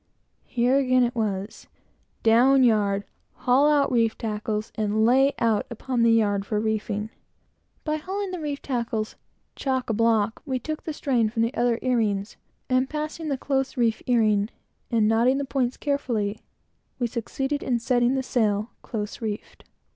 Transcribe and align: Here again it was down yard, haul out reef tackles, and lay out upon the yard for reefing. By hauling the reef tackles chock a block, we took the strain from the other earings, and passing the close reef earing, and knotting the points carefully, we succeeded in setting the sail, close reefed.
Here 0.47 0.77
again 0.79 1.03
it 1.03 1.13
was 1.13 1.67
down 2.23 2.63
yard, 2.63 3.03
haul 3.35 3.69
out 3.69 3.91
reef 3.91 4.17
tackles, 4.17 4.71
and 4.73 5.05
lay 5.05 5.33
out 5.37 5.67
upon 5.69 6.01
the 6.01 6.11
yard 6.11 6.43
for 6.43 6.59
reefing. 6.59 7.11
By 7.83 7.97
hauling 7.97 8.31
the 8.31 8.39
reef 8.39 8.63
tackles 8.63 9.15
chock 9.55 9.91
a 9.91 9.93
block, 9.93 10.41
we 10.43 10.57
took 10.57 10.81
the 10.85 10.93
strain 10.93 11.29
from 11.29 11.43
the 11.43 11.53
other 11.53 11.77
earings, 11.83 12.35
and 12.67 12.89
passing 12.89 13.29
the 13.29 13.37
close 13.37 13.77
reef 13.77 14.01
earing, 14.07 14.49
and 14.89 15.07
knotting 15.07 15.37
the 15.37 15.45
points 15.45 15.77
carefully, 15.77 16.39
we 16.97 17.05
succeeded 17.05 17.61
in 17.61 17.77
setting 17.77 18.15
the 18.15 18.23
sail, 18.23 18.71
close 18.81 19.21
reefed. 19.21 19.65